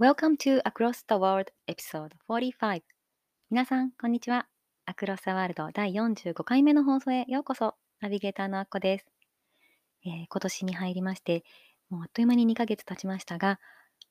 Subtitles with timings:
[0.00, 2.80] Welcome to Across the World Episode 45
[3.50, 4.46] 皆さん、こんにちは。
[4.86, 7.74] アクロス・ザ・ワールド第45回目の放送へようこそ。
[8.00, 9.04] ナビゲーターのアッコです、
[10.06, 11.44] えー、今年に入りまして、
[11.90, 13.60] もうあっという間に2ヶ月経ちましたが、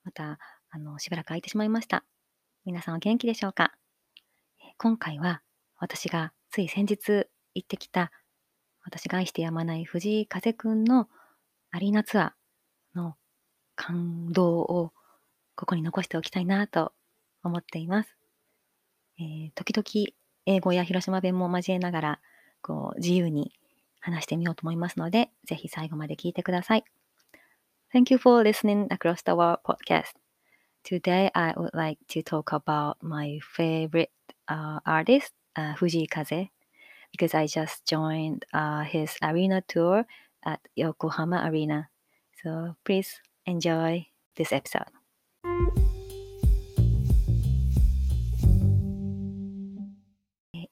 [0.04, 0.38] また、
[0.70, 2.06] あの、しばらく空いてしまいました。
[2.66, 3.74] 皆さんお元気でしょうか、
[4.60, 5.42] えー、今回は、
[5.80, 8.12] 私がつい先日行ってきた、
[8.84, 11.10] 私が愛してやまない藤井風くんの
[11.72, 13.16] アリーナツアーの
[13.76, 14.94] 感動を
[15.60, 16.94] ここに残しておきたいなと
[17.44, 18.16] 思っています。
[19.20, 22.20] えー、時々英語や広島弁も交えながら、
[22.62, 23.52] こう自由に
[24.00, 26.86] 話してみようと思いますので、ぜひ最後まで聞いてください。
[27.94, 30.14] Thank you for listening across the world podcast.
[30.86, 34.12] Today I would like to talk about my favorite
[34.48, 36.52] uh, artist, uh, Fuji Kaze,
[37.12, 40.06] because I just joined uh, his arena tour
[40.46, 41.90] at Yokohama Arena.
[42.42, 44.08] So please enjoy
[44.38, 44.99] this episode.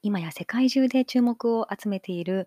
[0.02, 2.46] 今や世界中で注目を集めている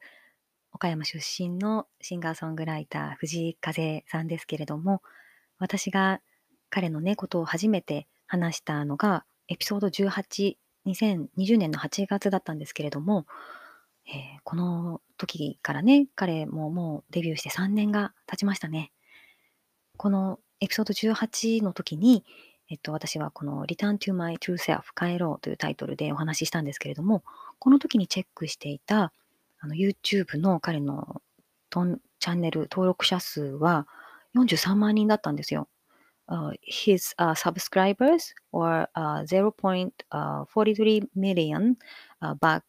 [0.73, 5.02] 岡山出身のシンガーソングライター藤井風さんですけれども
[5.59, 6.22] 私が
[6.69, 10.55] 彼のねことを初めて話したのがエピソード18
[10.88, 13.27] 2020年の8月だったんですけれども、
[14.08, 18.92] えー、この時からね彼ももうデビューして3年が経ちましたね。
[19.97, 22.23] このエピソード18の時に、
[22.70, 27.23] えっと、私はこの Return to My True Self 帰ろうというタイトルでお話ししたんですけれども、
[27.60, 29.11] この時にチェックしていた
[29.60, 31.21] あの YouTube の彼の
[31.70, 33.88] トンチャンネル登録者数は
[34.36, 35.67] 43万人だったんですよ。
[36.27, 41.76] Uh, his uh, subscribers were uh, 0.43 million
[42.21, 42.64] uh, back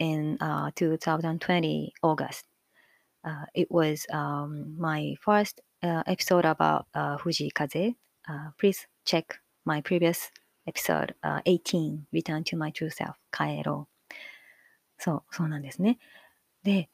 [0.00, 2.48] in uh, 2020 August.
[3.22, 7.94] Uh, it was um, my first uh, episode about uh, Fuji Kaze,
[8.28, 10.30] uh, please check my previous
[10.66, 14.14] episode、uh, 18 Return to My True Self 帰ろう。
[14.98, 15.98] そう、そうなんですね。
[16.62, 16.88] で、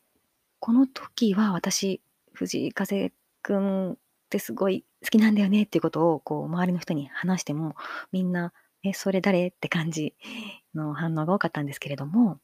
[0.61, 2.03] この時は私、
[2.33, 3.97] 藤井風くんっ
[4.31, 7.75] てすごい好きなんだよねっていうことをこう周りの人に話しても
[8.13, 8.53] みんな、
[8.85, 10.15] え、それ誰って感じ
[10.75, 12.39] の反応が多かったんですけれども、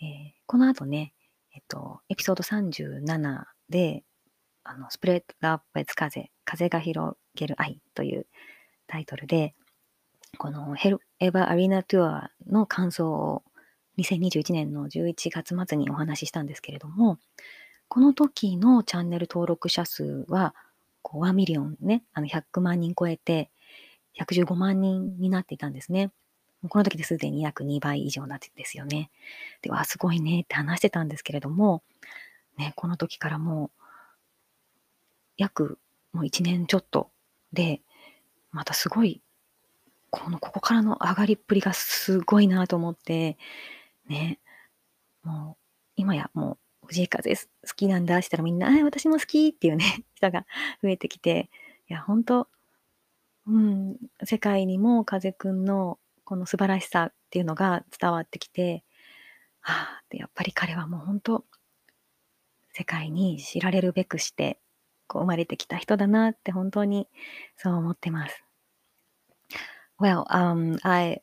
[0.00, 1.12] えー、この後ね、
[1.54, 4.04] えっと、エピソード37で、
[4.68, 8.26] あの、スプレッドアップ風、風が広げる愛という
[8.86, 9.54] タイトルで、
[10.38, 13.42] このヘルエヴァアリーナトゥアの感想を
[13.98, 17.18] 2021年の11月末にお話ししたんですけれども、
[17.88, 20.54] この時のチャンネル登録者数は、
[21.02, 23.50] こう1ミリオンね、あの100万人超えて、
[24.20, 26.10] 115万人になっていたんですね。
[26.68, 29.10] この時ですでに約2倍以上なんですよね。
[29.62, 31.82] で、わ、すごいねって話してたんですけれども、
[32.58, 33.75] ね、この時からもう
[35.36, 35.78] 約
[36.12, 37.10] もう1年ちょっと
[37.52, 37.82] で、
[38.52, 39.20] またすごい、
[40.10, 43.36] この、ここからの上がりっぷりがすごいなと思って、
[44.08, 44.38] ね、
[45.22, 45.62] もう、
[45.96, 47.42] 今やもう、藤井風好
[47.74, 50.46] きなんだって言ったらみんな、あ、私も好きっていうね、 人が
[50.82, 51.50] 増えてきて、
[51.88, 52.48] いや、本当
[53.46, 58.84] うん、世界にも風くんのこの素晴らしさっていうのが伝わってきて、
[59.62, 61.44] ああ、やっぱり彼はもう本当、
[62.72, 64.60] 世界に知られるべくして、
[65.07, 67.07] こう生まれてきた人だなって本当に
[67.57, 68.43] そう思ってます。
[69.99, 71.21] Well, um, I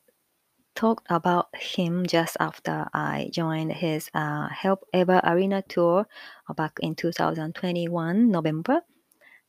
[0.76, 6.06] talked about him just after I joined his uh, Help Ever Arena tour
[6.54, 8.82] back in 2021 November.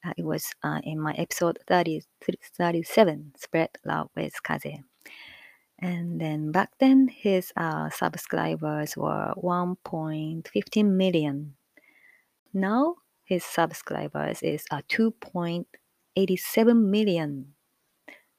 [0.04, 2.02] Uh, it was uh, in my episode 30,
[2.58, 4.82] 37, Spread Love with Kaze.
[5.78, 11.54] And then back then, his uh, subscribers were 1.15 million.
[12.54, 15.67] Now his subscribers is a 2.87
[16.91, 17.45] million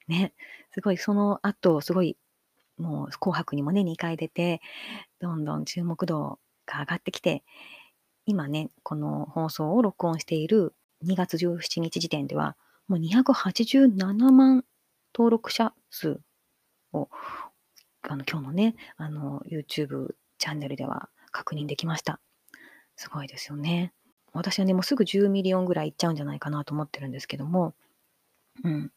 [0.08, 0.32] ね、
[0.72, 2.16] すごいその後、すごい
[2.78, 4.60] もう紅白にもね、2回出て、
[5.20, 7.42] どんどん注目度が上がってきて、
[8.26, 10.74] 今ね、この放送を録音している
[11.04, 12.56] 2月17日時点では、
[12.88, 14.64] もう287万
[15.14, 16.20] 登録者数
[16.92, 17.08] を、
[18.02, 22.20] あの、今日のね、あの、YouTube チャンネルでは確認できました。
[22.96, 23.92] すごいですよね。
[24.36, 27.74] 私はね、もうすぐ10 million ぐらいいっちゃうんじゃないかなと思ってるんですけども、
[28.64, 28.92] うん。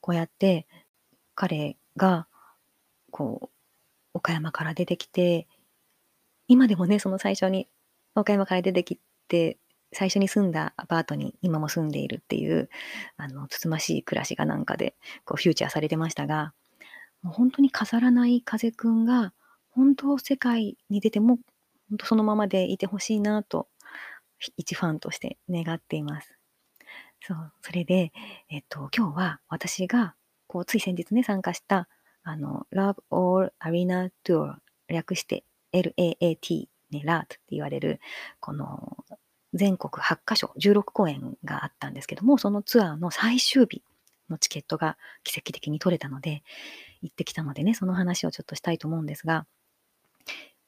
[0.00, 0.66] こうやって
[1.34, 2.26] 彼が
[3.12, 3.48] こう、
[4.14, 5.46] 岡山から出てきて、
[6.48, 7.68] 今でもね、その最初に
[8.16, 8.98] 岡山から出てき
[9.28, 9.58] て、
[9.92, 12.68] 最初に住んだアパートに今も住んでいるっていう、
[13.16, 16.54] あの、つつましい暮らしがなんかで、こう、フューチャーされてましたが、
[17.22, 19.32] もう本当に飾らない風くんが、
[19.70, 21.38] 本当世界に出ても、
[21.90, 23.68] 本当そのままでいてほしいなと、
[24.56, 26.34] 一ファンとして願っています。
[27.20, 28.12] そう、それで、
[28.48, 30.14] えっと、今日は私が、
[30.46, 31.88] こう、つい先日ね、参加した、
[32.24, 34.56] あの、Love All Arena Tour、
[34.88, 38.00] 略して LAAT、ね、LAT って言われる、
[38.40, 39.04] この、
[39.54, 43.82] 全国8カ所、16公演があったんですけども、そのツアーの最終日
[44.28, 46.42] のチケットが奇跡的に取れたので、
[47.02, 49.46] 行ってきたのでね、その話をちょっとしたいと思うんですが、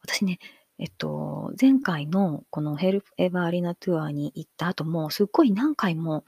[0.02, 0.38] 私ね、
[0.78, 6.24] えっと、前回のこのヘルプエバーアリーナツアーに行った後も、すっごい何回も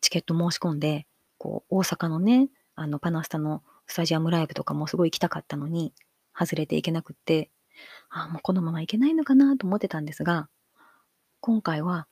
[0.00, 1.06] チケット申し込んで、
[1.38, 5.94] こう、大阪のね、あの、パナスタのスタジアムライブとかもすごい行きたかったのに、
[6.34, 7.50] 外れていけなくって、
[8.10, 10.48] ああ、もうこのまま行けないのかなと思ってたんですが、
[11.40, 12.06] 今回は、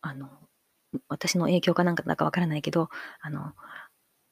[0.00, 0.30] あの、
[1.08, 2.88] 私の影響かなんかだかわからないけど、
[3.20, 3.52] あの、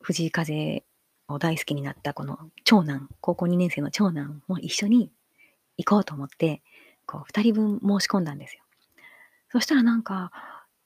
[0.00, 0.84] 藤井風
[1.28, 5.10] を大好きになったこの長男、高校2年生の長男も一緒に
[5.76, 6.62] 行こうと思って、
[7.06, 8.62] こう、2人分申し込んだんですよ。
[9.50, 10.30] そしたらなんか、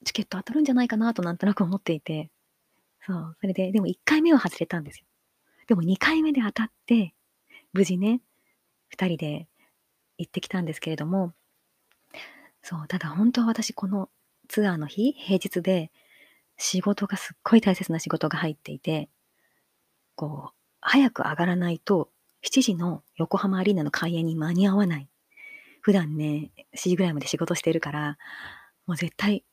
[0.05, 2.29] チケット当たるんじゃないかなとなんとなく思っていて、
[3.05, 5.05] そう、それで、でも1回目は外れたんですよ。
[5.67, 7.13] でも2回目で当たって、
[7.73, 8.21] 無事ね、
[8.95, 9.47] 2人で
[10.17, 11.33] 行ってきたんですけれども、
[12.61, 14.09] そう、ただ本当は私この
[14.47, 15.91] ツアーの日、平日で、
[16.57, 19.09] 仕事がすっごい大切な仕事が入っていて、
[20.15, 22.09] こう、早く上がらないと、
[22.43, 25.09] 7時の横浜アリーナの開演に間に合わない。
[25.81, 28.17] 普段ね、7時ぐらいまで仕事してるから、
[28.85, 29.43] もう絶対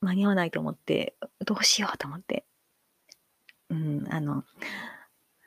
[0.00, 1.14] 間に合わないと思って、
[1.44, 2.44] どうしようと思って。
[3.70, 4.44] うん、あの、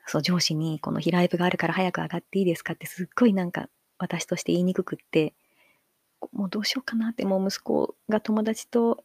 [0.06, 3.68] そう、上司にこの日ライブがあるから早く上がっていいですかってすっごいなんか
[3.98, 5.34] 私として言いにくくって、
[6.32, 9.04] もうどうしようかなって、もう息子が友達と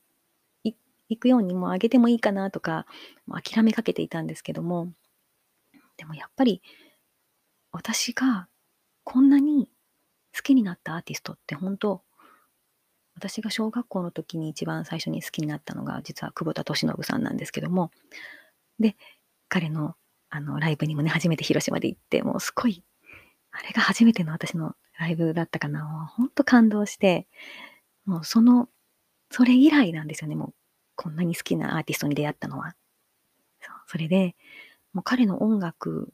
[0.63, 2.85] 行くようにもうあげてもいいかなとか、
[3.27, 4.93] もう諦めかけていたんですけども、
[5.97, 6.61] でもやっぱり
[7.71, 8.47] 私が
[9.03, 9.69] こんなに
[10.35, 12.03] 好きになったアーティストって本当
[13.15, 17.91] 私が小学校の時に一番最初に好きになったのが実は久保田利伸さんなんですけども
[18.79, 18.95] で
[19.49, 19.95] 彼の
[20.29, 22.83] あのライブにもね初めて広島で行ってもうすごい
[23.51, 27.27] あれが初めての私のライブだったかな本当感動して
[28.05, 28.69] もうその
[29.29, 30.53] それ以来なんですよねもう
[30.95, 32.75] こんなに好きなアーティストに出会ったのは。
[33.59, 34.35] そうそれで
[34.93, 36.13] もう彼の音楽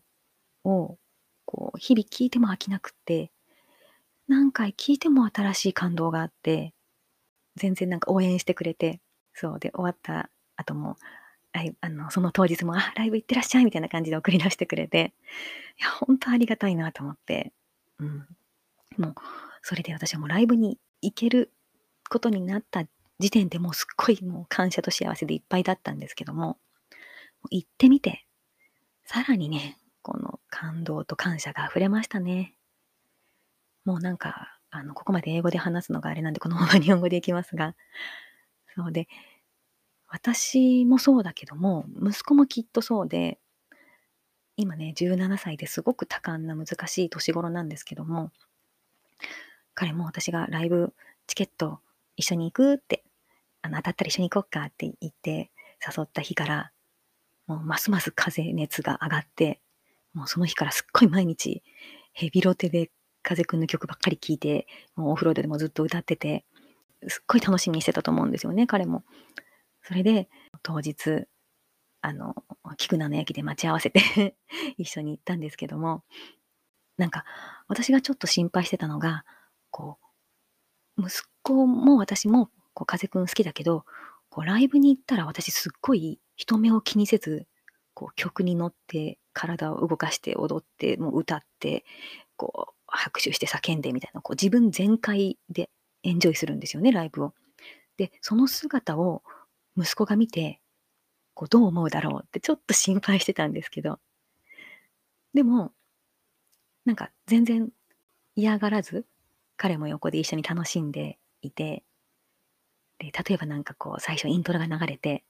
[0.63, 0.97] を
[1.47, 3.31] こう日々聴いても飽きなくって、
[4.27, 6.73] 何回聴いても新しい感動があって、
[7.55, 8.99] 全然なんか応援してくれて、
[9.33, 10.97] そうで終わった後も、
[11.81, 15.13] あのその当日も、あ、ライブ行ってらっしゃいみたいな感じで送り出してくれて、
[15.79, 17.53] いや、本当ありがたいなと思って、
[17.99, 18.27] うん。
[18.97, 19.15] もう、
[19.61, 21.51] それで私はもうライブに行ける
[22.09, 22.83] ことになった
[23.19, 26.57] 時点でもうすっごいもう感謝と幸せでいっぱいだったんですけども、
[27.49, 28.25] 行ってみて、
[29.05, 32.55] さらにね、この感動と感謝が溢れましたね。
[33.85, 37.75] もうなんか、あの、ここまで英語で話すのがあれなんで、このまま日本語でいきますが、
[38.75, 39.07] そうで、
[40.07, 43.39] 私もそうだけども、息子もきっとそうで、
[44.55, 48.31] 今ね、17歳ですごく多感な難しい年頃なんですけども、
[49.75, 50.91] 彼も私がライブ
[51.27, 51.81] チケット
[52.15, 53.03] 一緒に行くって、
[53.61, 55.51] あの当たったら一緒に行こうかって言って
[55.85, 56.71] 誘った日から、
[57.45, 59.61] もうますます風熱が上がって、
[60.17, 61.61] もうその日からすっごい毎日
[62.11, 62.89] ヘビロテで
[63.21, 66.45] 風くんの曲ばっかり聴いて、もうお風呂でもずっと歌ってて、
[67.07, 69.03] すっごい楽しみにしてたと思うんですよね、彼も。
[69.83, 70.27] それで、
[70.63, 71.25] 当日、
[72.01, 72.35] あの、
[72.77, 74.35] 菊名の駅で待ち合わせて
[74.79, 76.03] 一緒に行ったんですけども、
[76.97, 77.23] なんか、
[77.67, 79.25] 私がちょっと心配してたのが、
[79.69, 79.99] こ
[80.97, 81.11] う、息
[81.43, 83.85] 子も私も、こう、風くん好きだけど、
[84.29, 87.45] こう、ライブに行ったら私すっごい人目を気にせず、
[87.97, 91.85] こう曲に乗って体を動かして踊って、もう歌って、
[92.35, 95.69] こう拍手して叫んでみたいな、こう自分全開で
[96.03, 97.33] エンジョイするんですよね、ライブを。
[97.97, 99.23] で、その姿を
[99.77, 100.59] 息子が見て、
[101.35, 103.99] こうどう思うだろうってちょっと心配してたんですけど、
[105.33, 105.71] でも、
[106.85, 107.69] なんか全然
[108.35, 109.05] 嫌がらず、
[109.55, 111.83] 彼も横で一緒に楽しんでいて、
[112.99, 115.23] で、例えばなんかこう、最初イントロが流れて、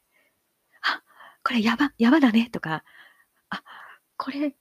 [0.81, 1.01] あ、
[1.43, 2.83] これやば、やばだねとか、
[3.49, 3.63] あ、
[4.17, 4.55] これ、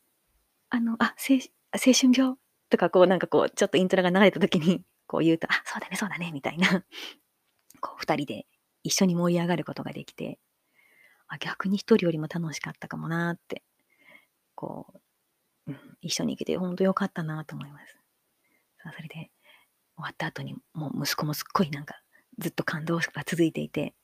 [0.70, 1.38] あの、あ、青
[1.72, 2.36] 青春病？
[2.68, 6.84] とか、こう、なんかこう、ちょっとイントロが流れた時に、 こう言うと、あ、そうだね、そうだね、みたいな、
[7.80, 8.46] こう、二人で
[8.82, 10.40] 一緒に盛り上がることができて、
[11.28, 13.62] あ、逆に一人よりも楽しかったかもなって、
[14.54, 15.00] こ
[15.66, 17.98] う、うん、一緒に行けて本当良かったなと思います。
[18.82, 22.00] さあ、それで終わった後にもう息子もすっごいなんか
[22.38, 23.94] ずっと感動が続いていて、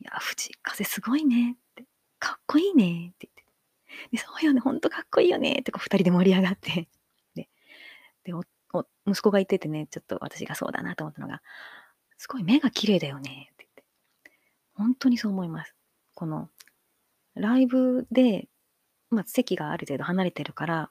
[0.00, 1.84] いや、藤風すごいねって、
[2.18, 3.44] かっこいいねって言って、
[4.12, 6.88] でそうよね、ほんとかっこいいよねってこう二人で盛り上がって、
[7.34, 7.48] で、
[8.24, 8.42] でお
[8.72, 11.42] お息子が言っててね、ちょっと私がそうだなと思ったのが、
[12.16, 13.84] すごい目が綺麗だよねって言って、
[14.74, 15.74] 本当にそう思います。
[16.14, 16.50] この
[17.34, 18.48] ライブで、
[19.10, 20.90] まあ、席がある程度離れてるから、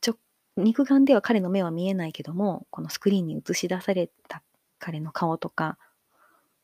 [0.00, 0.18] ちょ
[0.56, 4.42] 肉眼では彼の目は見えないけども、このスクリーンに映し出された
[4.78, 5.78] 彼の顔とか、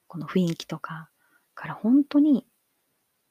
[0.08, 1.10] この雰囲気とか、
[1.54, 2.46] から本当に、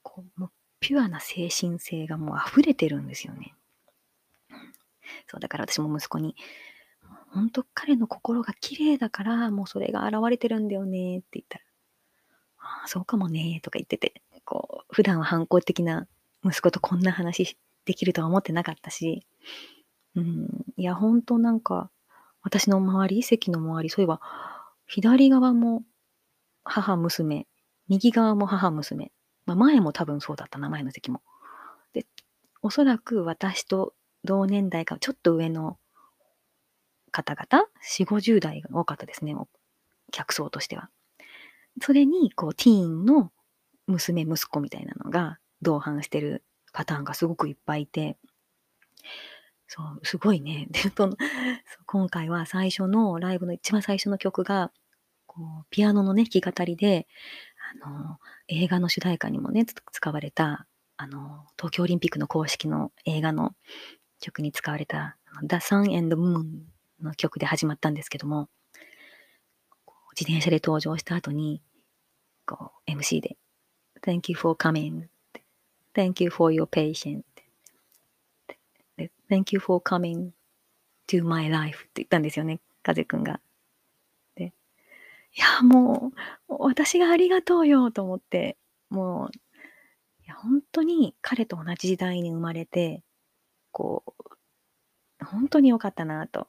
[0.03, 3.53] こう、もうピュアな精神性がもう溢れてるんですよね。
[5.27, 6.35] そう、だから私も息子に、
[7.29, 11.63] 本当彼の心が綺麗だから、もうそれが現れてるんだよねって言ったら、
[12.57, 16.07] ああ、そうかもねとか言ってて、こう、普段は反抗的な
[16.43, 19.25] 息子とこんな話できるとは思ってなかったし、
[20.15, 20.47] うん、
[20.77, 21.89] いや、本当なんか、
[22.41, 24.19] 私の周り、席の周り、そういえば、
[24.87, 25.83] 左側も
[26.63, 27.47] 母娘、
[27.87, 29.11] 右側も母娘、
[29.55, 31.21] まあ、前も多分そうだったな、前の席も。
[31.93, 32.05] で、
[32.61, 33.93] おそらく私と
[34.23, 35.77] 同年代か、ちょっと上の
[37.11, 39.35] 方々、4、50代が多かったですね、
[40.11, 40.89] 客層としては。
[41.81, 43.31] それに、こう、ティーンの
[43.87, 46.43] 娘、息子みたいなのが同伴してる
[46.73, 48.17] パターンがすごくいっぱいいて、
[49.67, 50.67] そう、すごいね。
[50.71, 51.15] で、その
[51.85, 54.71] 今回は最初のライブの一番最初の曲が、
[55.27, 57.07] こう、ピアノのね、弾き語りで、
[57.71, 63.55] あの、映画の主題歌にもね、使われた、あの、東京オリンピックの公式の映画の
[64.19, 66.63] 曲に使われた、The Sun and the Moon
[67.01, 68.49] の曲で始まったんですけども、
[70.19, 71.61] 自転車で登場した後に、
[72.45, 73.37] こう、MC で、
[74.01, 75.07] Thank you for coming.
[75.93, 77.23] Thank you for your patience.
[79.29, 80.31] Thank you for coming
[81.07, 83.39] to my life って言ったんですよね、風くんが。
[85.33, 86.11] いや、も
[86.49, 88.57] う、私がありがとうよと思って、
[88.89, 89.37] もう、
[90.25, 93.03] いや、本当に彼と同じ時代に生まれて、
[93.71, 94.03] こ
[95.21, 96.47] う、本当に良かったなと。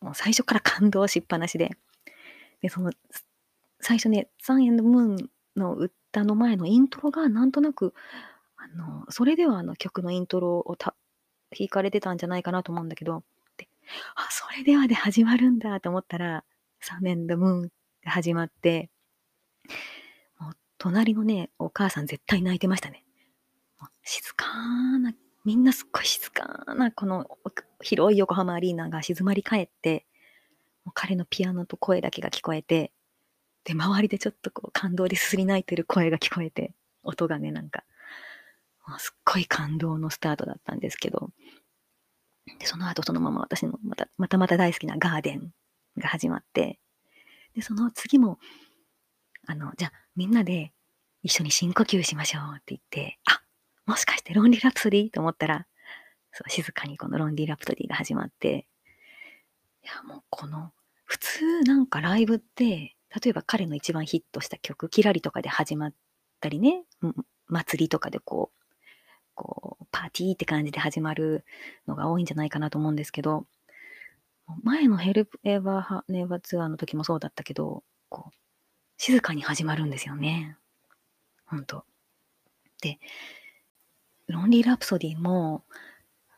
[0.00, 1.70] もう最初から感動しっぱなしで。
[2.62, 2.92] で、その、
[3.80, 7.94] 最初ね、サンエンドムーンの歌の前のイントロがなんとなく、
[8.56, 10.94] あの、それではあの曲のイントロをた
[11.58, 13.24] 弾かれてたんじゃないかなと思うんだけど、
[13.56, 13.68] で
[14.14, 16.44] あ、それではで始まるんだと思ったら、
[16.80, 17.70] サンエンドムーン
[18.04, 18.90] が始まって、
[20.38, 23.04] もう隣のね、お母さん絶対泣いてましたね。
[24.02, 24.46] 静か
[24.98, 25.12] な、
[25.44, 27.26] みんなすっごい静かな、この
[27.80, 30.06] 広い横浜アリーナが静まり返って、
[30.84, 32.92] もう彼のピアノと声だけが聞こえて、
[33.64, 37.84] で、周りでちょっとこう感動ですすり泣いてる声が聞こえて、音がね、なんか、
[38.86, 41.30] もうすっごい感動のスタートだったんですけど、
[42.58, 45.52] で、その後そのまま私のまた、またまた大好きなガーデン
[45.98, 46.78] が始まって、
[47.54, 48.38] で、その次も、
[49.46, 50.72] あの、じゃあみんなで
[51.22, 53.42] 一緒に深呼吸しましょうって言って、あ、
[53.86, 55.66] もしかしてロンリーラプソディと思ったら、
[56.32, 58.66] そう静かにこのロンリーラプソディが始まって、
[59.82, 60.72] いや、もうこの、
[61.04, 65.94] 普通なんかライブって、例えば彼の一番ヒットした曲、キラリとかで始まっ
[66.40, 66.84] たりね、
[67.48, 68.60] 祭りとかでこう、
[69.34, 71.44] こう、パーティーって感じで始まる
[71.88, 73.46] のが多いんじゃないかなと思うんですけど、
[74.62, 78.34] 前のヘルプエヴァーネーバーツアーの時もそうだったけど、こう、
[78.96, 80.56] 静かに始まるんですよね。
[81.46, 81.84] ほんと。
[82.82, 82.98] で、
[84.28, 85.64] ロンリー・ラプソディも、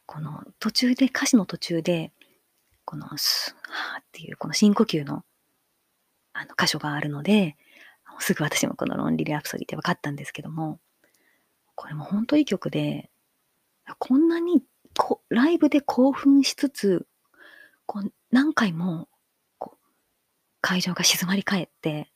[0.07, 2.13] この途中で、歌詞の途中で、
[2.85, 5.25] このスーっていうこの深呼吸の
[6.35, 7.57] あの箇所があるので、
[8.19, 10.81] すぐ私もこのロンリー・ラプソディって分かったんですけども、
[11.75, 13.11] これも本当いい曲で、
[13.99, 14.63] こんなに
[14.97, 17.07] こライブで興奮しつつ、
[17.93, 19.07] こう何回も
[19.59, 19.87] こう
[20.63, 22.11] 会場が静まり返って、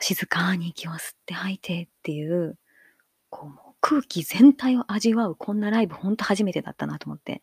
[0.00, 2.56] 静かに息を吸って吐いてっていう、
[3.28, 7.42] こう空気全体を味わうこんなライブ本当初めてだったなと思って、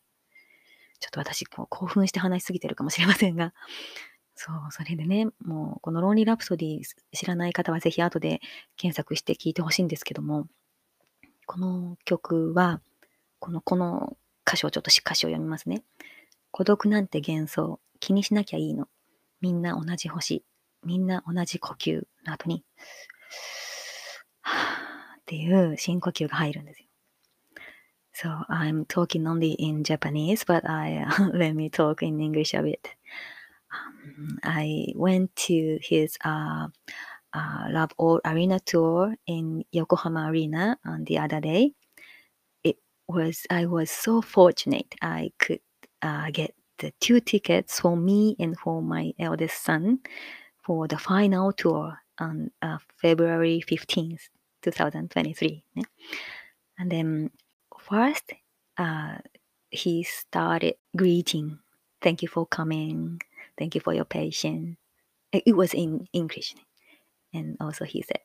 [1.00, 3.54] ちょっと私こう興奮して話しすぎてるかもしれませんが、
[4.34, 6.82] そう、それでね、もうこのロンリーラプソディ
[7.14, 8.42] 知らない方はぜひ後で
[8.76, 10.48] 検索して聞いてほしいんですけども、
[11.46, 12.82] この曲は、
[13.38, 15.84] この、この歌詞をちょっと歌詞を読みますね。
[16.56, 18.88] 孤独なんて幻想、気にしなきゃいいの。
[19.42, 20.46] みんな同じ星、
[20.86, 22.64] みんな同じ呼吸の後に、
[24.40, 26.88] はぁっていう深呼吸が入るんですよ。
[28.14, 32.80] So I'm talking only in Japanese, but I let me talk in English a bit.
[33.70, 36.70] Um, I went to his uh,
[37.34, 41.74] uh, Love All Arena tour in Yokohama Arena on the other day.
[42.64, 42.78] It
[43.10, 45.60] was I was so fortunate I could
[46.06, 50.00] uh, get the two tickets for me and for my eldest son
[50.64, 54.30] for the final tour on uh, February 15th,
[54.62, 55.64] 2023.
[56.78, 57.32] And then
[57.80, 58.34] first,
[58.78, 59.16] uh,
[59.70, 61.58] he started greeting.
[62.02, 63.22] Thank you for coming.
[63.58, 64.78] Thank you for your patience.
[65.32, 66.56] It was in English.
[67.34, 68.22] And also he said,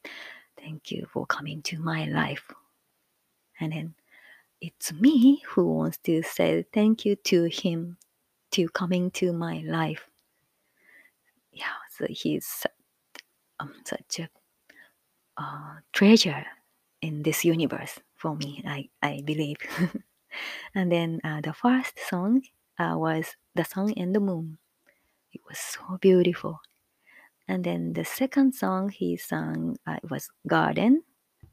[0.58, 2.44] Thank you for coming to my life.
[3.58, 3.94] And then
[4.60, 7.96] it's me who wants to say thank you to him
[8.52, 10.08] to coming to my life.
[11.52, 12.66] Yeah, so he's
[13.58, 14.28] um, such a
[15.36, 16.44] uh, treasure
[17.00, 19.56] in this universe for me, I, I believe.
[20.74, 22.42] and then uh, the first song
[22.78, 24.58] uh, was The Sun and the Moon.
[25.32, 26.60] It was so beautiful.
[27.48, 31.02] And then the second song he sang uh, was Garden,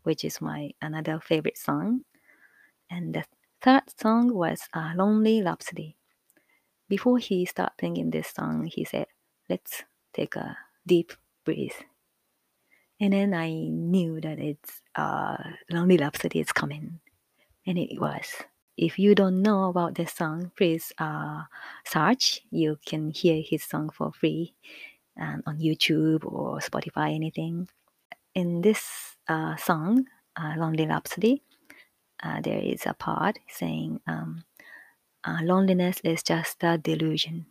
[0.03, 2.01] which is my another favorite song.
[2.89, 3.25] And the
[3.61, 5.95] third song was uh, Lonely Rhapsody.
[6.89, 9.07] Before he started singing this song, he said,
[9.49, 11.13] Let's take a deep
[11.45, 11.83] breath.
[12.99, 15.37] And then I knew that it's uh,
[15.69, 16.99] Lonely Rhapsody is coming.
[17.65, 18.25] And it was.
[18.77, 21.43] If you don't know about this song, please uh,
[21.85, 22.41] search.
[22.51, 24.53] You can hear his song for free
[25.19, 27.67] um, on YouTube or Spotify, anything.
[28.35, 31.41] In this uh, song, uh, Lonely Rhapsody,
[32.22, 34.44] uh, there is a part saying, um,
[35.24, 37.46] uh, Loneliness is just a delusion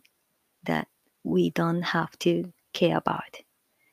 [0.64, 0.88] that
[1.24, 3.42] we don't have to care about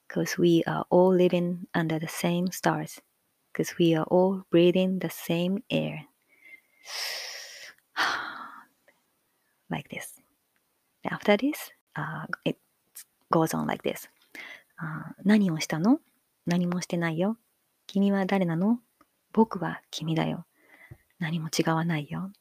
[0.07, 3.01] because we are all living under the same stars
[3.51, 6.05] because we are all breathing the same air.
[9.69, 10.19] like this.
[11.09, 12.57] After this, uh, it
[13.31, 14.09] goes on like this.
[14.81, 15.99] あ何をしたの
[16.45, 17.37] 何もしてないよ。
[17.85, 18.79] 君は誰なの
[19.33, 20.45] 僕は君だよ。
[21.18, 22.32] 何も違わないよ。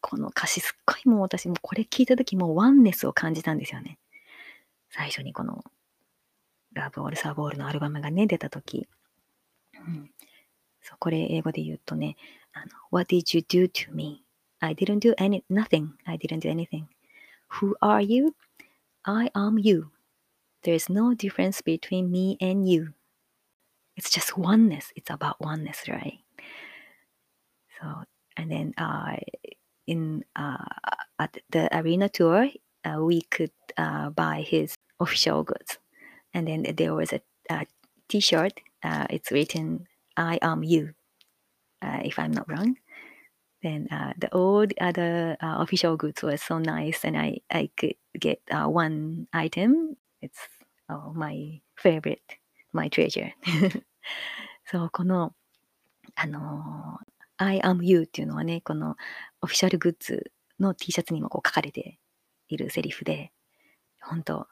[0.00, 3.98] この歌詞すっごいもう私もこれ聞いた時もうワンネスを感じたんですよね。
[4.90, 5.64] 最初にこの
[6.72, 8.88] ラブ・オール・サー・ボールのアルバムがね、出た時。
[9.74, 10.10] うん、
[10.82, 12.16] そうこれ英語で言うとね、
[12.52, 15.90] あの What did you do to me?I didn't do any, nothing.
[16.04, 16.86] I didn't do anything.
[17.60, 18.34] Who are you?
[19.04, 19.90] I am you.
[20.62, 22.94] There is no difference between me and you.
[23.96, 24.92] It's just oneness.
[24.96, 26.18] It's about oneness, right?
[27.79, 28.03] So,
[28.37, 29.17] and then uh,
[29.87, 30.65] in uh,
[31.19, 32.49] at the arena tour,
[32.85, 35.77] uh, we could uh, buy his official goods.
[36.33, 37.65] And then there was a a
[38.07, 38.61] t-shirt.
[38.83, 40.93] Uh, it's written "I am you,"
[41.81, 42.77] uh, if I'm not wrong.
[43.61, 47.95] Then uh, the old other uh, official goods was so nice, and I I could
[48.17, 49.97] get uh, one item.
[50.21, 50.39] It's
[50.89, 52.37] oh, my favorite,
[52.73, 53.33] my treasure.
[54.65, 55.33] そうこの
[56.15, 56.99] あの
[57.38, 58.96] I am you っていうのはね、この
[59.42, 61.98] オフィシャルグッズの T シャツにもこう書かれて
[62.48, 63.32] いるセリフで、
[64.00, 64.46] 本当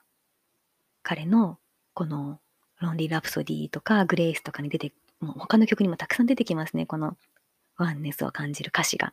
[1.02, 1.58] 彼の
[1.92, 2.40] この
[2.80, 7.16] ロンリー・ラプソディとかグレイスとかに出て、もう他の曲にもたくさん出てきますね、この
[7.76, 9.12] ワンネスを感じる歌詞が。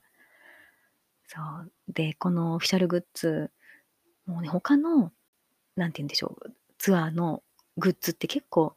[1.27, 1.71] そう。
[1.87, 3.51] で、このオフィシャルグッズ、
[4.25, 5.11] もうね、他の、
[5.75, 7.43] なんて言うんでしょう、ツアーの
[7.77, 8.75] グッズって結構、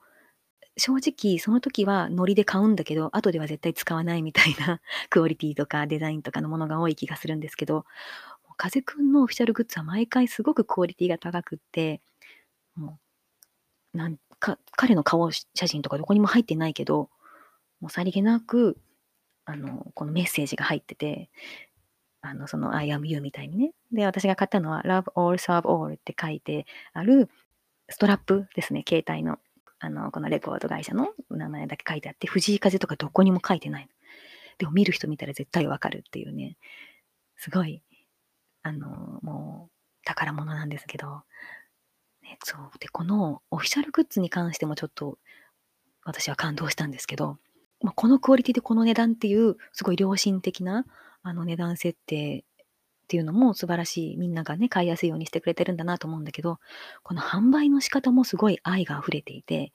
[0.76, 7.84] 正直その時はノリで買うんだけど、後では絶対使わないみたいな クオリティとかデザインとかのものが多い気がするんですけど、
[8.56, 12.00] 風くんのオフィシャルグッズは毎回すごくクオリティが高くって、
[12.76, 12.98] も
[13.94, 17.10] う、なんか、彼の顔写真とかどこにも入ってないけど、
[17.80, 18.78] もうさりげなく、
[19.44, 21.30] あの、このメッセージが入ってて、
[22.22, 23.74] あの、その I am you みたいにね。
[23.92, 27.28] で、私が買ったのは Love all serve all って書いてある
[27.88, 29.38] ストラップですね、携帯の。
[29.84, 33.88] あの、このレコード会社の名前だけ書いてあって、藤井風とかどこにも書いてない。
[34.56, 36.56] でも見る人見たら絶対わかるっていうね、
[37.36, 37.82] すごい、
[38.62, 41.22] あの、もう宝物なんですけど、
[42.22, 42.70] ね、そう。
[42.80, 45.18] で、このオフィシャルグッズに関してもちょっと
[46.02, 47.36] 私は感動したんですけど、
[47.82, 50.86] まあ、このクオリティでこの値段っていう、すごい良心的な
[51.22, 52.44] あの値段設定
[53.04, 54.16] っていうのも素晴らしい。
[54.16, 56.58] みんながね、買いやすいようにしてくれてるんだなと思うんだけど、
[57.02, 59.72] この販売の仕方もすごい愛が溢れていて、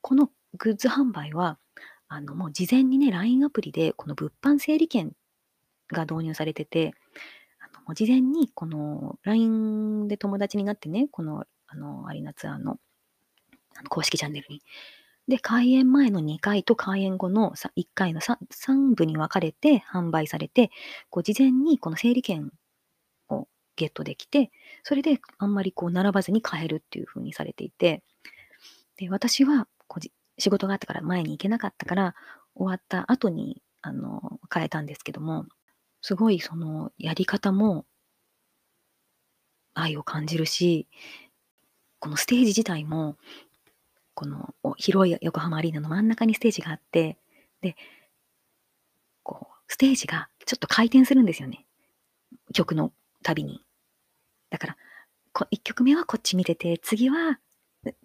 [0.00, 1.58] このグッズ販売は、
[2.08, 5.12] あの、もう事前にね、LINE アプリで、この物販整理券
[5.92, 6.92] が導入されてて、
[7.60, 12.78] あのもう事前に、この LINE で友達になってね、この、あの、アリナツアーの
[13.76, 14.62] あの公式チャンネルに
[15.28, 20.70] で、開園前の2回と開園後の1回の 3, 3部に分かれて販売されて、
[21.10, 22.50] こう事前にこの整理券
[23.30, 24.50] をゲットできて、
[24.82, 28.02] それであんまりこう並ばずに買えるっていう風にされていて、
[28.96, 30.08] で、私はこう
[30.40, 32.14] 仕事があったから前に行けなかったから、
[32.54, 35.46] 終わった後にあの、変えたんですけども、
[36.02, 37.86] すごいそのやり方も
[39.74, 40.88] 愛を感じるし、
[41.98, 43.16] このステージ自体も、
[44.14, 47.18] この広い横浜アリーナの真ん中にステージがあって、
[47.60, 47.76] で、
[49.22, 51.66] こう、ステージがちょっと回転するんですよね。
[52.52, 53.60] 曲のたびに。
[54.50, 54.76] だから、
[55.34, 57.40] 1曲目はこっち見てて、次は、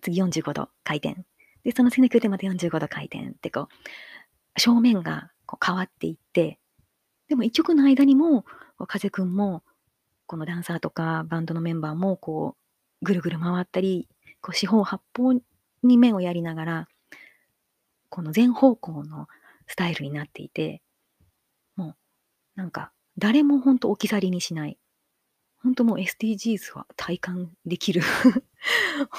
[0.01, 1.23] 次45度回転。
[1.63, 3.67] で、その次の曲でまた45度回転ってこ
[4.55, 6.59] う、正面がこう変わっていって、
[7.27, 8.45] でも1曲の間にも、
[8.87, 9.63] 風くんも、
[10.25, 12.55] このダンサーとかバンドのメンバーも、こ
[13.01, 14.07] う、ぐるぐる回ったり、
[14.41, 15.33] こう四方八方
[15.83, 16.87] に目をやりながら、
[18.09, 19.27] この全方向の
[19.67, 20.81] スタイルになっていて、
[21.75, 21.95] もう、
[22.55, 24.77] なんか、誰も本当置き去りにしない。
[25.61, 28.01] 本当もう SDGs は体感できる。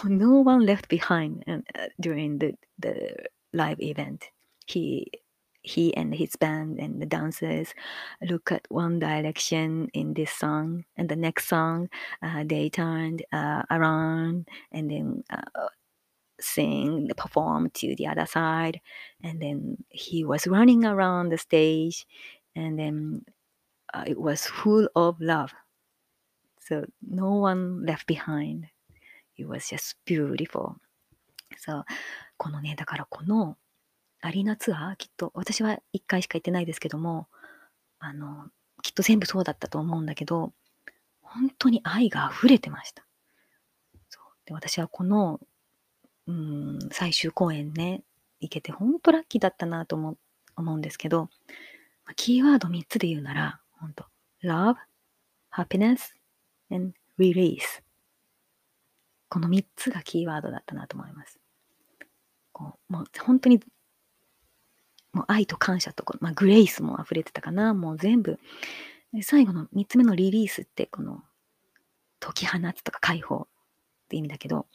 [0.04, 1.42] no one left behind
[2.00, 4.20] during the, the live event.
[4.66, 5.10] He
[5.62, 7.74] he and his band and the dancers
[8.22, 11.88] look at one direction in this song and the next song
[12.22, 15.68] uh, they turned uh, around and then uh,
[16.40, 18.80] sing perform to the other side
[19.22, 22.06] and then he was running around the stage
[22.56, 23.22] and then
[23.94, 25.52] uh, it was full of love
[26.60, 28.66] so no one left behind
[29.36, 30.76] it was just beautiful
[31.56, 31.84] そう
[32.36, 33.56] このねだからこの
[34.20, 37.28] アリーナツアーきっと私は1回しか行ってないですけども
[37.98, 38.48] あの
[38.82, 40.52] きっと全部そうだったと思うんだけど
[41.22, 43.04] 本当に愛が溢れてました
[44.08, 45.40] そうで私はこの
[46.26, 48.02] うん最終公演ね
[48.40, 50.16] 行けて本当ラッキーだったなと思
[50.56, 51.28] 思うんですけど
[52.16, 54.04] キーワード3つで言うなら本当
[54.42, 54.76] love,
[55.52, 56.00] happiness,
[56.70, 57.82] and release
[59.28, 61.38] この3つがキーワードだったなと思います。
[62.52, 63.60] こうもう本当に
[65.12, 68.38] もう愛と感謝とまあ、グレイスも溢れてたかなもう全部
[69.22, 71.22] 最後の3つ目のリリースってこの
[72.20, 73.46] 解き放つとか解放っ
[74.08, 74.66] て意味だけど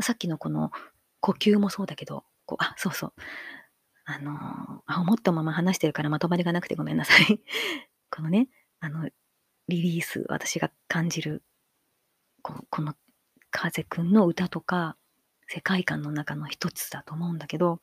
[0.00, 0.70] さっきのこの
[1.20, 3.12] 呼吸もそうだけどこうあそうそう。
[4.04, 4.32] あの
[4.86, 7.40] あ思ったまま話してるからまとまりがなくてごめんなさい。
[8.10, 8.48] このね
[8.80, 9.08] あの
[9.68, 11.44] リリース私が感じる
[12.42, 12.96] ここの
[13.50, 14.96] 風くんの歌とか
[15.46, 17.80] 世界観の中の一つだと思うんだけど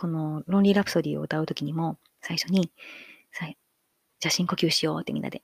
[0.00, 2.72] このロンリーラプソディを歌うときにも、最初に、
[4.20, 5.42] じゃあ深呼吸しようってみんなで、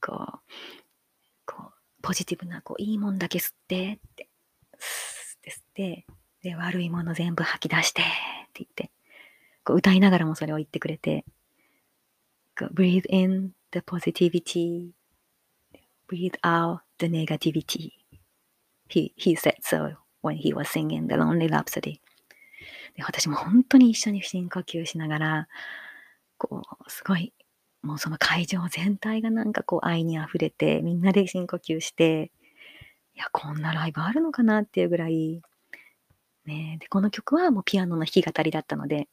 [0.00, 0.38] こう、
[1.44, 4.27] こう、ポジティブな、こう、いいもんだけ吸って、って、
[4.78, 6.06] って吸って、
[6.42, 8.04] で、悪いもの全部吐き出して、っ
[8.52, 8.90] て言って、
[9.64, 11.24] こう、歌いながらもそれを言ってくれて、
[12.56, 14.90] breathe in the positivity,
[16.08, 17.92] breathe out the negativity.
[18.88, 22.00] He, he said so when he was singing the Lonely Rhapsody.
[22.96, 25.48] で、私も本当に一緒に深呼吸しながら、
[26.36, 27.32] こう、すごい、
[27.82, 32.32] もうその会場全体がなんかこう愛に溢れて、みんなで深呼吸して、
[33.18, 35.42] いや、こんなライブあるのかなっていうぐらい、
[36.46, 39.08] ね、で、この曲はもうピアノの弾き語りだったので、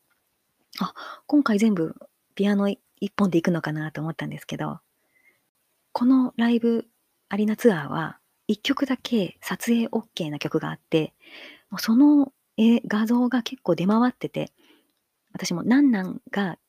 [0.79, 0.93] あ、
[1.25, 1.95] 今回全部
[2.35, 4.79] ピアノ一本で行くのかなと思ったんですけど、
[5.91, 6.85] このライブ
[7.29, 11.15] アリーナツアーは一曲だけ撮影 OK な曲があって、
[11.71, 14.51] もうそのえ画像が結構出回ってて、
[15.33, 16.59] 私もなんなんが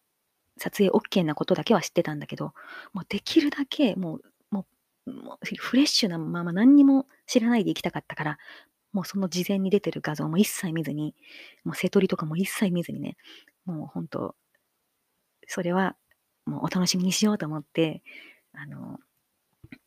[0.56, 2.54] 撮影 OK なことだけは知ってたんだけど、
[2.94, 4.22] もうできるだけもう、
[5.06, 8.38] もう、フレッシュなまま何にも知らないで行きたかったから、
[8.92, 11.14] もうその事前に出てる画像も一切見ずに、
[11.64, 13.16] もう瀬取りとかも一切見ずにね、
[13.66, 14.36] もう本当、
[15.46, 15.96] それは
[16.44, 18.02] もうお楽しみにしようと思って、
[18.52, 18.98] あの、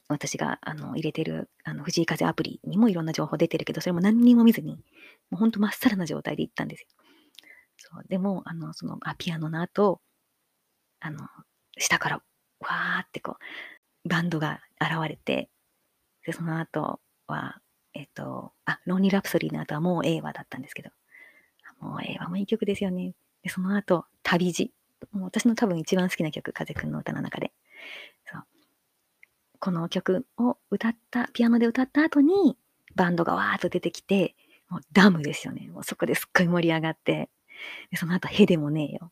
[0.07, 4.79] 私があの入れてるあの藤井風アプリにもいろんな情報出てるけど、それも何にも見ずに、も
[5.33, 6.87] うほんとまっさらな状態で行ったんですよ。
[7.77, 10.01] そうでも、あの、その、あ、ピアノの後、
[10.99, 11.19] あの、
[11.77, 12.15] 下から、
[12.59, 13.43] わーってこう、
[14.05, 15.49] バンドが現れて、
[16.25, 17.61] で、その後は、
[17.93, 20.91] えっと、あ、ローニー・ラプソディの後はもう映画だったんですけど、
[21.79, 23.13] もう映画もいい曲ですよね。
[23.43, 24.71] で、その後、旅路。
[25.11, 27.51] もう私の多分一番好きな曲、風くんの歌の中で。
[28.25, 28.43] そう。
[29.59, 32.57] この曲を歌った、ピアノで歌った後に、
[32.95, 34.35] バンドがわーっと出てきて、
[34.69, 35.69] もうダムですよね。
[35.69, 37.29] もうそこですっごい盛り上がって、
[37.91, 39.11] でその後、へでもねえよ。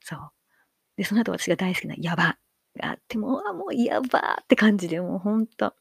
[0.00, 0.30] そう。
[0.96, 2.38] で、その後私が大好きなヤバ
[2.76, 5.74] があって、もう、あ、もうヤバーって感じで、もうほんと。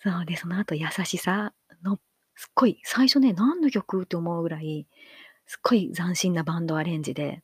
[0.00, 1.98] そうで、その後、優しさの、
[2.34, 4.86] すっごい、最初ね、何の曲って思うぐらい、
[5.46, 7.42] すっごい斬新なバンドアレンジで、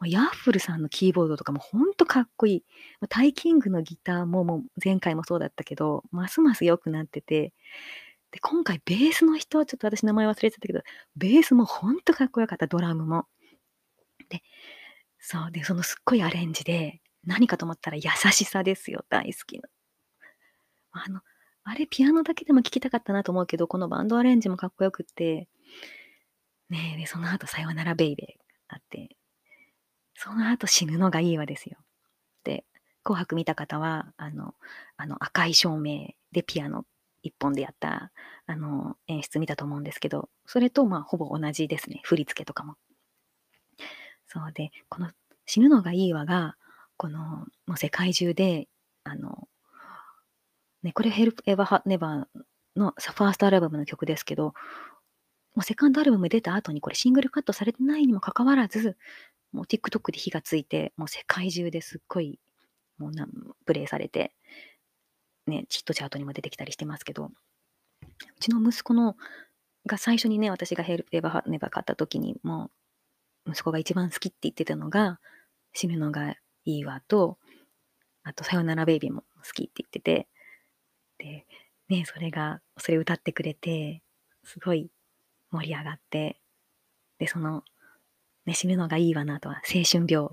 [0.00, 2.64] もうヤッフルさんのキーボードとかもほんとかっこいい。
[3.08, 7.52] タイキングのギターももう前回もそうだったけど、ますます良くなってて、
[8.32, 10.82] で、今回ベースの人ちょっと私名前忘れちゃったけど、
[11.16, 13.26] ベースもほんとかっこよかった、ドラムも。
[14.30, 14.42] で、
[15.18, 15.50] そう。
[15.52, 18.02] で、そのすっごいアレンジで、何かと思ったら優
[18.32, 19.68] しさですよ、大好きな。
[20.92, 21.20] あの、
[21.64, 25.48] あれピアノだけでも聴きたかったなと思うけど、このバンドアレンジもかっこよくって、
[26.68, 29.16] ねえ、その後、さよならベイベーあって、
[30.14, 31.78] その後死ぬのがいいわですよ。
[32.44, 32.64] で、
[33.02, 34.54] 紅白見た方は、あの、
[34.96, 36.84] あの赤い照明でピアノ
[37.22, 38.12] 一本でやった、
[38.46, 42.00] あの、演出見たと思うんですけど、それと、まあ、ほぼ同じですね。
[42.04, 42.76] 振り付けとかも。
[44.26, 45.10] そうで、この
[45.46, 46.56] 死ぬのがいいわが、
[47.00, 48.68] この、もう世界中で、
[49.04, 49.48] あの、
[50.82, 52.26] ね、これ Help Ever Never
[52.76, 54.52] のファーストアルバムの曲ですけど、
[55.54, 58.98] もうセカンドアルバム出た後にこれシングルカットされてないにもかかわらず、
[59.50, 62.38] もう TikTok で火がついて、もう世界中ですっごい、
[62.98, 63.26] もうな
[63.64, 64.34] プレイされて、
[65.46, 67.30] ね、チットチャートにも出てきたりしてますけど、う
[68.40, 69.16] ちの息子の
[69.86, 72.70] が最初にね、私がヘルプエバーネバー買った時にも
[73.46, 75.18] う、息子が一番好きって言ってたのが、
[75.72, 77.38] 死ぬのがいいわと、
[78.22, 80.28] あと、さよならベイビーも好きって言ってて、
[81.18, 81.46] で、
[81.88, 84.02] ね、それが、それ歌ってくれて、
[84.44, 84.90] すごい
[85.50, 86.40] 盛り上がって、
[87.18, 87.64] で、その、
[88.46, 90.28] ね、死ぬのがいいわなとは、青春病、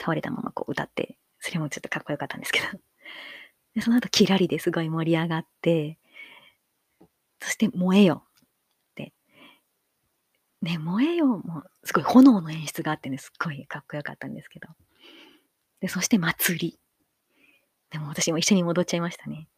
[0.00, 2.66] 倒れたままこう歌って、それもちょっとかっこよかったんですけど。
[3.74, 5.98] で、その後、キラリですごい盛り上がって、
[7.40, 8.24] そして、燃えよ。
[8.94, 9.12] で、
[10.62, 14.68] ね、燃えよも、すごい炎の演出があってね、すっごいかっこよかったんですけど。
[15.82, 16.78] で、そして祭り。
[17.90, 19.48] でも私も一緒に戻っちゃいましたね。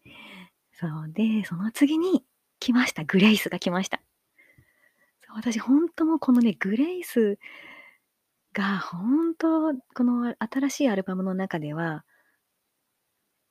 [0.73, 2.25] そうで、その次に
[2.59, 3.05] 来ました。
[3.05, 4.01] グレイスが来ました。
[5.27, 7.39] そう私、本当もこのね、グレイス
[8.55, 12.05] が本当、この新しいアルバムの中では、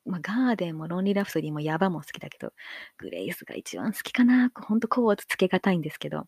[0.04, 2.52] まあ、ガーデンもロンリーラプソディもヤバも好きだけど、
[2.98, 4.50] グレイスが一番好きかな。
[4.52, 6.26] ほんとこうつけがたいんですけど、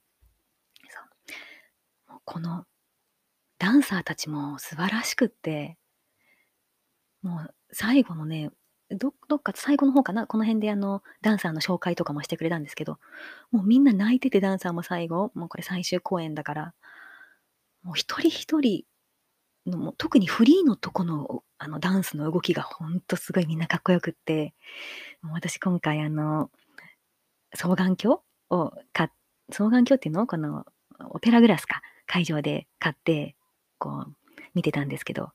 [0.88, 2.64] そうこの
[3.59, 5.76] ダンサーたちも素晴らしくって、
[7.27, 8.51] もう最後のね、
[8.91, 10.29] どどっか最後の方かな？
[10.29, 12.99] この辺であの、ダンサーの紹介とかもしてくれたんですけど、
[13.51, 16.75] もうみんな泣いててダンサーも最後、もうこれ最終公演だから、
[17.83, 18.85] もう一人一人
[19.67, 24.55] の、も特にフリーのとこのあのダンスの動きがほんとすごいみんなかっこよくって、
[25.21, 26.51] もう私今回あの、
[27.53, 29.11] 双眼鏡を買っ、
[29.51, 30.23] 双眼鏡っていうの？
[30.23, 30.65] をこの
[31.11, 31.83] オペラグラスか？
[32.07, 33.35] 会場で買って、
[33.79, 34.15] こう
[34.55, 35.31] 見てたんですけど、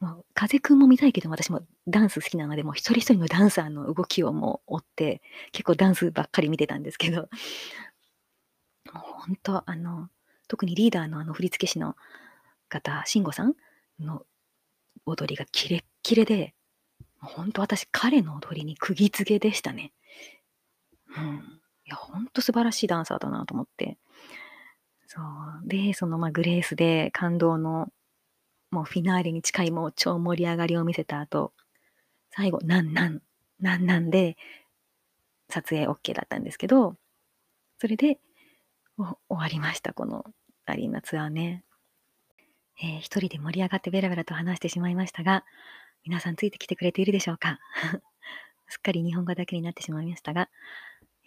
[0.00, 7.28] もう風くんも見たいけど、私もダンス好きなので、もう一人一人のダンサーの動きをもう追って、結構ダンスばっかり見てたんですけど、もう
[8.94, 10.08] 本当、あの、
[10.48, 11.96] 特にリーダーのあの振付師の
[12.68, 13.54] 方、慎吾さん
[14.00, 14.24] の
[15.04, 16.54] 踊りがキレッキレで、
[17.20, 19.92] 本当私、彼の踊りに釘付けでしたね。
[21.14, 21.60] うん。
[21.84, 23.98] いや、本当素晴らしいダンサーだなと思って。
[25.06, 25.68] そう。
[25.68, 27.88] で、その、まあ、グレースで感動の
[28.70, 31.52] もうフィナーレに近いもう超盛り上がりを見せた後、
[32.30, 33.22] 最後、なんなん、
[33.58, 34.36] なんなんで、
[35.48, 36.96] 撮影 OK だったんですけど、
[37.78, 38.20] それで
[38.96, 40.24] 終わりました、この
[40.66, 41.64] アリーナツアーね。
[42.82, 45.44] えー、一人で盛り上がってベラベラと話してしまいましたが、
[46.04, 47.58] 皆さんついてきてくれているでしょうか？
[48.68, 50.48] すっかり日本語だけになってしまいましたが、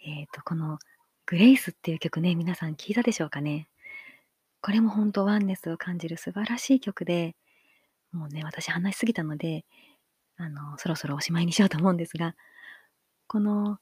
[0.04, 0.78] えっ、ー、と、この
[1.26, 3.68] グレイスっていう曲ね、皆さん聞いたでしょうかね？
[4.64, 7.36] これも本当ワンネスを感じる素晴らしい曲で、
[8.12, 9.66] もうね、私話しすぎたので、
[10.38, 12.34] あの、そろそろおしまいにしようと思うんですが、
[13.26, 13.76] この、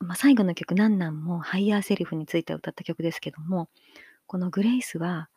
[0.00, 3.68] まあ、最後の曲、なんなんもハイヤーセリフについて歌った曲ですけども、
[4.26, 5.28] このグレイスは、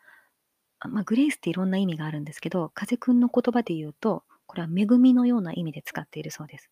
[0.79, 6.71] まあ、グレイスっていろんな意味があるんですけど、風くんの言葉で言うと、これは恵みのような意味で使っているそうです。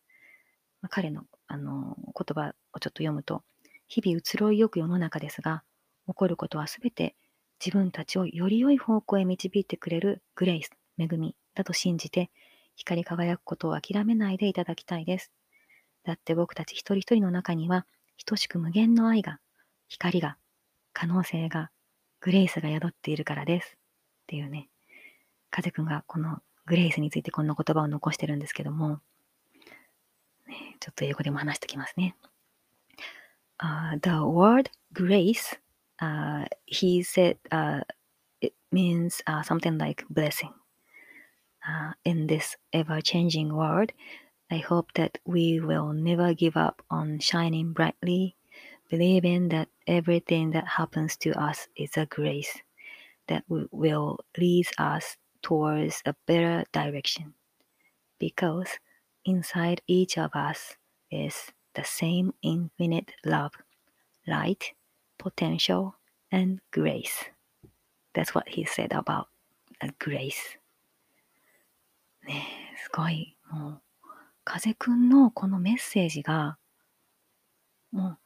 [0.82, 3.44] まあ、彼のあの言葉をちょっと読むと、
[3.86, 5.62] 日々移ろいよく世の中ですが、
[6.08, 7.14] 起こることはすべて
[7.64, 12.30] 自分たちをより良い方向へ導いてくれるグレイス、恵みだと信じて、
[12.76, 15.32] 光り輝くことを諦めないでいただきたいです。
[16.04, 17.86] だって僕たち一人一人の中には、
[18.26, 19.40] 等しく無限の愛が、
[19.88, 20.36] 光が、
[20.92, 21.70] 可能性が、
[22.20, 23.76] グレイスが宿っているからです。
[23.76, 24.68] っていうね、
[25.50, 29.00] 風くんがこのグレイスについてこんな言葉を残してるんですけども、
[30.46, 32.16] ね、ちょっと英語でも話しておきますね。
[33.58, 35.58] Uh, the word grace
[36.00, 37.80] uh, he said uh,
[38.40, 40.52] it means uh, something like blessing.
[41.66, 43.90] Uh, in this ever changing world,
[44.50, 48.36] I hope that we will never give up on shining brightly,
[48.88, 52.62] believing that everything that happens to us is a grace
[53.26, 57.34] that will lead us towards a better direction.
[58.20, 58.68] Because
[59.24, 60.76] inside each of us
[61.10, 63.52] is the same infinite love,
[64.26, 64.72] light,
[65.18, 65.94] potential,
[66.30, 67.30] and grace.
[68.14, 69.26] That's what he said about
[69.98, 70.58] grace.
[72.26, 73.82] ねえ、すごい、もう、
[74.44, 76.58] 風くんのこのメッセージが、
[77.92, 78.18] もう、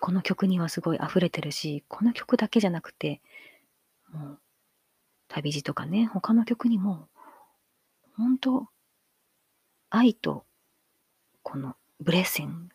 [0.00, 3.20] この曲にはすごい溢れてるし、この曲だけじゃなくて、
[4.12, 4.40] もう、
[5.28, 7.08] 旅路とかね、他の曲にも、
[8.16, 8.68] 本当
[9.90, 10.44] 愛と、
[11.42, 12.74] このブレッシング、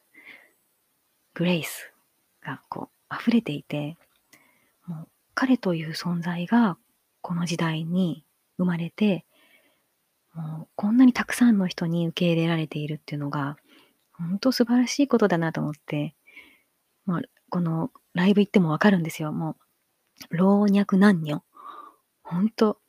[1.33, 1.91] グレイス
[2.41, 3.97] がこう溢れていて、
[4.87, 6.77] もう彼という存在が
[7.21, 8.23] この時代に
[8.57, 9.25] 生まれて、
[10.33, 13.57] もうこんなにたくさんの人に受け入れられているっていうのが、
[14.13, 16.15] 本当素晴らしいことだなと思って、
[17.05, 19.31] まあ、このライブ行ってもわかるんですよ。
[19.31, 19.57] も
[20.31, 21.43] う、老若男女。
[22.23, 22.79] 本当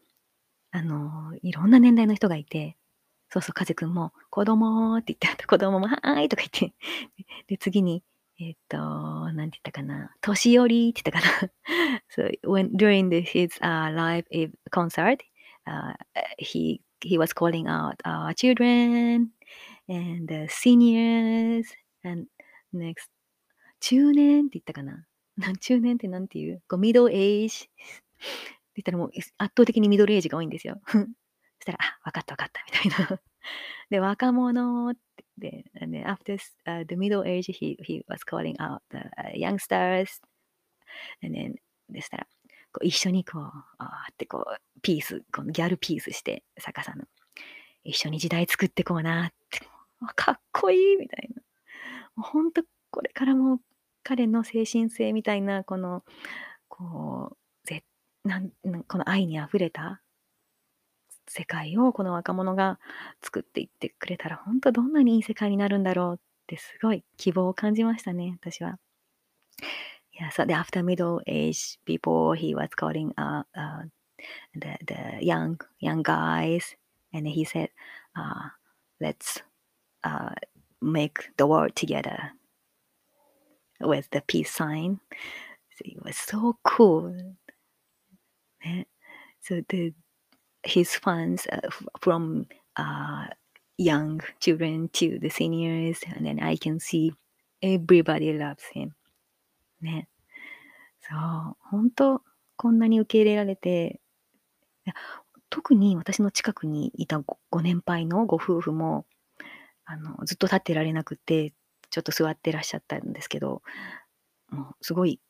[0.70, 2.76] あの、いろんな年代の人がいて、
[3.30, 6.74] そうそう、風くんも、子供って言って、子供も、はーいとか言って、
[7.48, 8.02] で、次に、
[8.38, 12.02] えっと、なんて言ったかな、年寄りって言ったかな？
[12.14, 14.24] so, when, during the, his uh, live
[14.70, 15.20] concert,
[15.66, 15.94] uh,
[16.38, 19.28] he, he was calling out our children
[19.88, 21.66] and the seniors
[22.04, 22.26] and
[22.74, 23.08] next,
[23.80, 25.06] 中年って言ったかな？
[25.60, 26.62] 中年ってなんていう？
[26.68, 27.72] こう、ミドルエイジって
[28.76, 30.78] 言ったらもう圧倒的にミドルエイジが多いんですよ。
[30.88, 31.04] そし
[31.64, 33.20] たら、あ、わかったわかったみたいな。
[33.88, 35.00] で、若者って
[35.38, 40.20] で、and after、uh, the middle age, he, he was calling out the、uh, youngsters.
[41.22, 41.54] And then,
[41.88, 42.26] でしたら、
[42.72, 43.42] こう一緒にこう、
[43.78, 47.04] あってこう、ピース、このギャルピースして、逆さの。
[47.84, 49.60] 一緒に時代作ってこうなって、
[50.14, 51.42] かっこいいみたいな。
[52.16, 53.60] もう本当これからも
[54.02, 56.04] 彼の精神性みたいな、この、
[56.68, 57.84] こう、ぜ
[58.24, 58.50] なん
[58.88, 60.02] この愛にあふれた
[61.36, 62.78] 世界をこの若者が
[63.22, 68.78] 作っていってくれたら、本当どんなにいい世界になるんだろうってすごい希望を感じましたね、私は。
[70.18, 73.84] Yeah, so after middle age people, he was calling uh, uh,
[74.54, 76.74] the, the young young guys,
[77.12, 77.68] and he said,
[78.16, 78.48] uh,
[78.98, 79.42] "Let's
[80.04, 80.34] uh,
[80.80, 82.32] make the world together
[83.78, 85.00] with the peace sign."
[85.76, 87.14] So it was so cool.
[89.42, 89.92] So the
[90.66, 91.60] his fans uh,
[92.00, 93.26] from uh,
[93.78, 97.12] young children to the seniors, and then I can see
[97.62, 98.92] everybody loves him.
[99.80, 100.08] ね。
[101.00, 102.22] そう、本当
[102.56, 104.00] こんなに受け入れられて、
[105.50, 109.06] 特に私の近くにいたごご年配のご夫婦も、
[109.84, 111.52] あの、ずっと立ってられなくて、
[111.90, 113.62] ちょっと座ってらっしゃったんですけど、
[114.50, 115.20] もうすごい、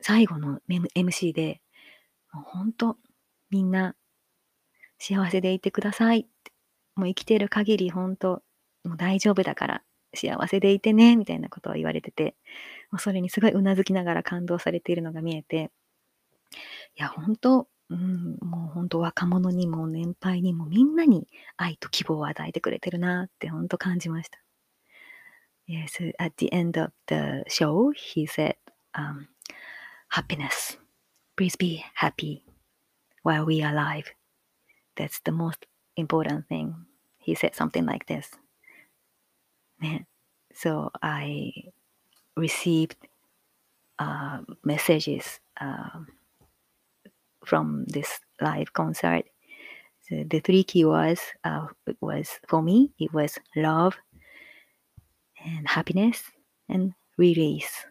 [0.00, 1.60] 最後の MC で、
[2.32, 2.96] もう本当
[3.50, 3.94] みんな
[5.06, 6.52] 幸せでいてくださいって。
[6.96, 8.42] もう生きている限り本当、
[8.84, 9.82] もう大丈夫だから
[10.14, 12.36] 幸せでいてね、みたいなことを言われてて、
[12.90, 15.70] もうそれにすごいうなずきながら感動されているのが見えて、
[16.96, 24.38] いや、本当、うん、もう本当若者にも年配にもみんなに愛と希望を与えてくれてるなって本当感じました。
[25.68, 28.56] Yes, at the end of the show, he said,
[28.94, 29.26] um,
[30.10, 30.78] happiness.
[31.36, 32.42] Please be happy
[33.22, 34.04] while we are alive.
[34.96, 36.86] That's the most important thing.
[37.18, 38.30] He said something like this.
[40.54, 41.52] So I
[42.36, 42.96] received
[43.98, 46.00] uh, messages uh,
[47.44, 49.24] from this live concert.
[50.08, 51.68] So the three keywords uh,
[52.00, 52.92] was for me.
[52.98, 53.96] It was love
[55.44, 56.22] and happiness
[56.68, 57.86] and release.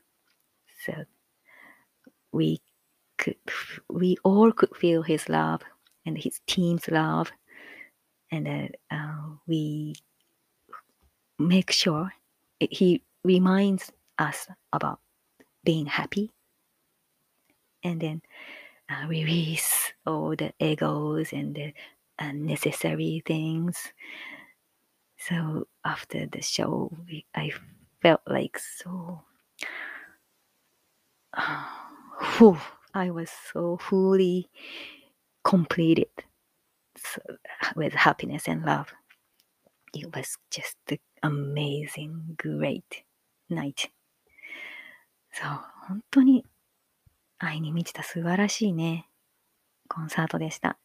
[0.86, 0.94] So
[2.32, 2.62] we
[3.18, 3.38] could,
[3.90, 5.62] we all could feel his love
[6.06, 7.32] and his team's love.
[8.32, 9.96] And uh, uh, we
[11.40, 12.12] make sure
[12.60, 15.00] he reminds us about
[15.64, 16.32] being happy
[17.84, 18.22] and then
[18.90, 21.74] uh, release all the egos and the
[22.20, 23.78] unnecessary things.
[25.18, 26.92] So after the show,
[27.36, 27.52] I
[28.02, 29.22] felt like so.
[32.38, 32.60] whew,
[32.94, 34.50] I was so fully
[35.44, 36.08] completed
[37.76, 38.94] with happiness and love.
[39.94, 43.04] It was just an amazing, great
[43.50, 43.90] night.
[45.32, 45.50] そう、
[45.88, 46.46] 本当に
[47.40, 49.10] 愛に満ちた素晴らしいね、
[49.88, 50.78] コンサートでした。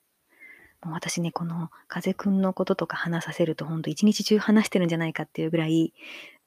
[0.82, 5.92] もう私ね、この風くんのこととか話させると本当一日中話してるんじゃないかっていうぐらい、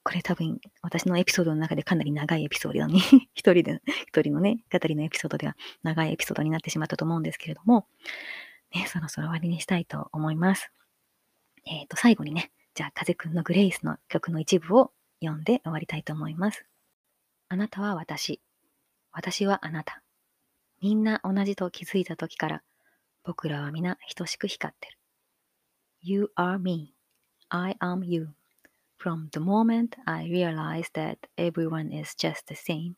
[0.03, 2.99] これ多分私のエピソードの中でかなり長いエピソードに、
[3.33, 7.87] 一人で、一人のね、語りのエピソードでは長いエピソードになってしまったと思うんですけれども、
[8.73, 10.71] ね、そろそろ終わりにしたいと思います。
[11.65, 14.91] えっ、ー、と、最後にね、じゃあ、風くんのグレイスの曲の一部を
[15.21, 16.65] 読んで終わりたいと思います。
[17.49, 18.41] あなたは私。
[19.11, 20.01] 私はあなた。
[20.79, 22.63] みんな同じと気づいた時から、
[23.23, 24.97] 僕らは皆等しく光ってる。
[26.01, 26.95] You are me.
[27.49, 28.33] I am you.
[29.01, 32.97] From the moment I realized that everyone is just the same,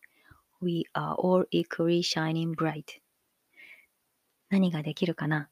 [0.60, 3.00] we are all equally shining bright.
[4.50, 5.50] 何ができるかな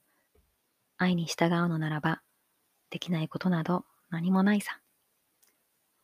[0.97, 2.22] 愛に従うのならば、
[2.89, 4.82] できないことなど何もないさ。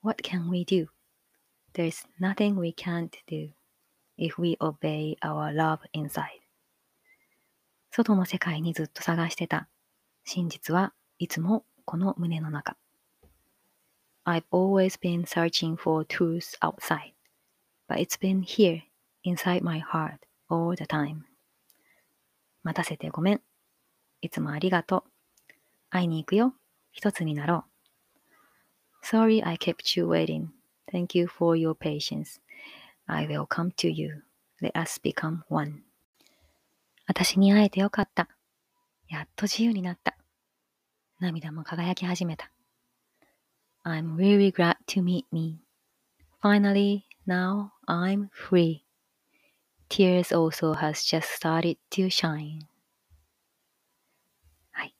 [0.02, 0.88] What can we do?
[1.74, 3.50] There's nothing we can't do
[4.18, 6.24] if we obey our love inside.
[7.92, 9.68] 外の世界にずっと探してた
[10.24, 12.78] 真実はいつもこの胸の中。
[14.28, 17.14] I've always been searching for truth outside,
[17.88, 18.84] but it's been here
[19.24, 20.20] inside my heart
[20.50, 21.24] all the time.
[22.62, 23.42] 待たせてごめん。
[24.20, 25.12] いつもありがとう。
[25.90, 26.54] 会いに行くよ。
[26.92, 27.64] 一つになろ
[29.02, 29.06] う。
[29.06, 30.48] Sorry I kept you waiting.
[30.92, 32.42] Thank you for your patience.
[33.06, 34.24] I will come to you.
[34.62, 35.84] Let us become one.
[37.08, 38.28] 私に会えてよかった。
[39.08, 40.18] やっと自由になった。
[41.22, 42.52] 涙も輝き始めた。
[43.88, 45.62] I'm really glad to meet me.
[46.42, 48.84] Finally, now I'm free.
[49.88, 52.68] Tears also has just started to shine.
[54.72, 54.94] はい。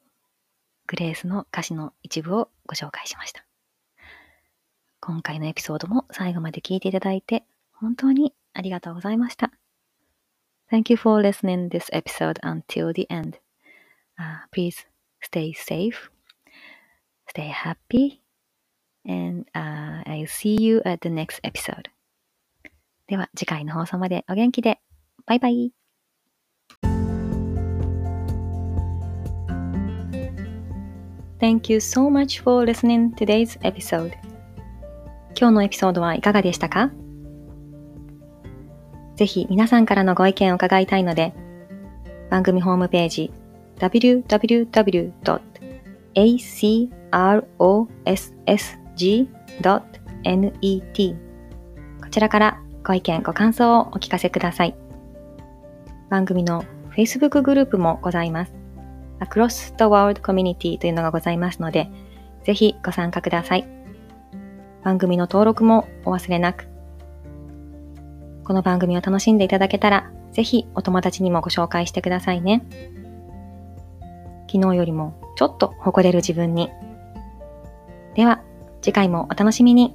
[0.88, 3.46] グレースの歌詞の一部をご紹介しました。
[5.02, 9.52] 今回のエピソードも最後まで聞いていただいて本当にありがとうございました。
[10.72, 13.40] Thank you for listening this episode until the end.
[14.18, 14.88] Uh, please
[15.22, 16.10] stay safe,
[17.28, 18.22] stay happy,
[19.08, 21.90] and uh, I'll see you at the next episode.
[23.08, 24.80] では次回の放送までお元気で。
[25.26, 25.72] バイバイ。
[31.40, 34.14] Thank you so much for listening today's episode.
[35.40, 36.92] 今日のエピソードはいかがでしたか
[39.16, 41.34] ぜひ皆さんからのご意見を伺いたいので、
[42.30, 43.32] 番組ホームページ
[43.78, 44.78] www.across
[48.98, 49.30] g.net
[52.02, 54.76] こちらからご意見、ご感想をお聞かせください。
[56.10, 58.54] 番組の Facebook グループもございます。
[59.20, 61.92] Across the World Community というのがございますので、
[62.44, 63.68] ぜひご参加ください。
[64.84, 66.68] 番組の登録もお忘れなく。
[68.46, 72.66] この番組を楽しんでいただけたら、ぜひお友達にもご紹介してくださいね。
[74.52, 76.72] 昨日よりもちょっと誇れる自分に。
[78.16, 78.42] では、
[78.82, 79.94] 次回もお楽しみに。